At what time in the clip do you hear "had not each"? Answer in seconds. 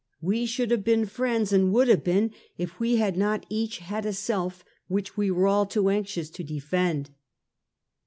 2.95-3.77